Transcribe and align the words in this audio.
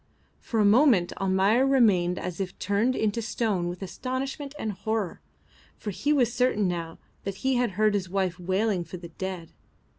For 0.39 0.59
a 0.59 0.65
moment 0.65 1.13
Almayer 1.21 1.63
remained 1.63 2.17
as 2.17 2.39
if 2.41 2.57
turned 2.57 2.95
into 2.95 3.21
stone 3.21 3.67
with 3.67 3.83
astonishment 3.83 4.55
and 4.57 4.71
horror, 4.71 5.21
for 5.77 5.91
he 5.91 6.11
was 6.11 6.33
certain 6.33 6.67
now 6.67 6.97
that 7.23 7.35
he 7.45 7.53
had 7.57 7.73
heard 7.73 7.93
his 7.93 8.09
wife 8.09 8.39
wailing 8.39 8.83
for 8.83 8.97
the 8.97 9.09
dead. 9.09 9.53